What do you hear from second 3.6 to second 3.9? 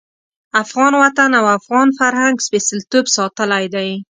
دی.